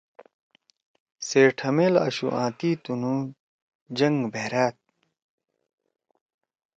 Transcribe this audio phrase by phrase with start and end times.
[1.27, 3.15] سے ٹھمیل آشُو آں تی تُنُو
[3.97, 4.75] جَنگ بَھرأد۔